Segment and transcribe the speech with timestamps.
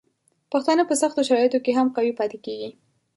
[0.51, 2.69] پښتانه په سختو شرایطو کې هم قوي پاتې کیږي.